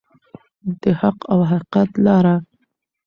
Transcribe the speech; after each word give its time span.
د 0.81 0.83
حق 0.99 1.17
او 1.31 1.39
حقیقت 1.51 1.89
لاره. 2.05 2.35